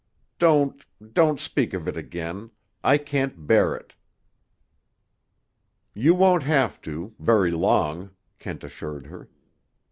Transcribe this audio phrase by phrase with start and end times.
[0.39, 2.49] "Don't—don't speak of it again.
[2.83, 3.93] I can't bear it."
[5.93, 8.09] "You won't have to, very long,"
[8.39, 9.29] Kent assured her.